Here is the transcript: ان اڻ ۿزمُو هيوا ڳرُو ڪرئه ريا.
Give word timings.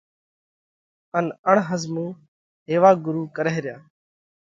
ان 1.17 1.25
اڻ 1.49 1.55
ۿزمُو 1.69 2.07
هيوا 2.69 2.91
ڳرُو 3.03 3.23
ڪرئه 3.35 3.57
ريا. 3.65 3.77